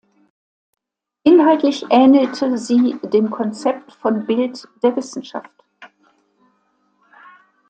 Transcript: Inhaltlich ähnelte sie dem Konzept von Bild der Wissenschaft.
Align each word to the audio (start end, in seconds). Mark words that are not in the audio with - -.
Inhaltlich 1.25 1.85
ähnelte 1.91 2.57
sie 2.57 2.97
dem 3.03 3.29
Konzept 3.29 3.93
von 3.93 4.25
Bild 4.25 4.67
der 4.81 4.95
Wissenschaft. 4.95 5.51